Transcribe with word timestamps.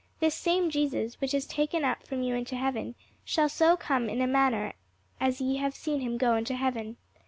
this 0.19 0.33
same 0.33 0.71
Jesus, 0.71 1.21
which 1.21 1.31
is 1.31 1.45
taken 1.45 1.85
up 1.85 2.01
from 2.07 2.23
you 2.23 2.33
into 2.33 2.55
heaven, 2.55 2.95
shall 3.23 3.47
so 3.47 3.77
come 3.77 4.09
in 4.09 4.17
like 4.17 4.29
manner 4.29 4.73
as 5.19 5.39
ye 5.41 5.57
have 5.57 5.75
seen 5.75 5.99
him 5.99 6.17
go 6.17 6.35
into 6.35 6.55
heaven. 6.55 6.97